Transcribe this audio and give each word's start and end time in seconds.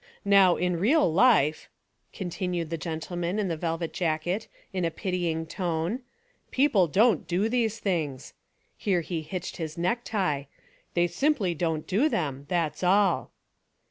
Now 0.25 0.55
in 0.55 0.79
real 0.79 1.13
life," 1.13 1.69
continued 2.11 2.71
the 2.71 2.75
gentleman 2.79 3.37
in 3.37 3.49
the 3.49 3.55
velvet 3.55 3.93
jacket 3.93 4.47
in 4.73 4.83
a 4.83 4.89
pitying 4.89 5.45
tone— 5.45 5.99
"people 6.49 6.87
don't 6.87 7.27
do 7.27 7.47
these 7.47 7.77
things,"— 7.79 8.33
(Here 8.77 9.01
he 9.01 9.21
hitched 9.21 9.57
his 9.57 9.77
necktie) 9.77 10.45
"they 10.95 11.05
simply 11.05 11.53
don't 11.53 11.85
do 11.85 12.09
them, 12.09 12.45
that's 12.49 12.83
all." 12.83 13.29